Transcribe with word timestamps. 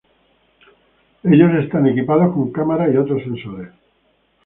Ellos 1.31 1.53
están 1.63 1.85
equipados 1.85 2.33
con 2.33 2.51
cámaras 2.51 2.91
y 2.91 2.97
otros 2.97 3.21
sensores. 3.21 3.69